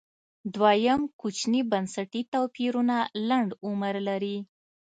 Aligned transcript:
دویم 0.55 1.01
کوچني 1.21 1.61
بنسټي 1.71 2.21
توپیرونه 2.33 2.97
لنډ 3.29 3.49
عمر 3.67 3.95
لري 4.07 4.37